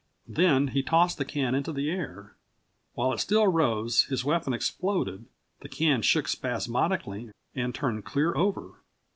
[0.27, 2.35] Then he tossed the can into the air.
[2.95, 5.25] While it still rose his weapon exploded,
[5.59, 8.77] the can shook spasmodically and turned clear over.